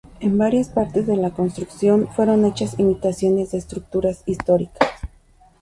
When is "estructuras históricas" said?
3.59-4.89